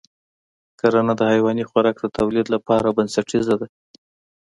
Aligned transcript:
کرنه 0.79 1.13
د 1.17 1.21
حیواني 1.31 1.63
خوراک 1.69 1.95
د 2.01 2.05
تولید 2.17 2.47
لپاره 2.55 2.93
بنسټیزه 2.97 3.55
ده. 3.61 3.67